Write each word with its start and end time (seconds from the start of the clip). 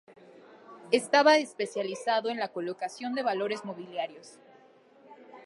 Estaba 0.89 1.37
especializado 1.37 2.29
en 2.31 2.39
la 2.39 2.47
colocación 2.47 3.13
de 3.13 3.21
valores 3.21 3.63
mobiliarios. 3.65 4.39